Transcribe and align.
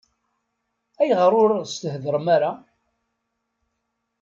Ayɣer 1.01 1.31
ur 1.41 1.51
s-thedrem 1.65 2.27
ara? 2.35 2.51